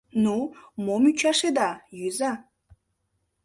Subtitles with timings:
[0.23, 0.35] —Ну,
[0.85, 1.69] мом ӱчашеда,
[1.99, 2.33] йӱза.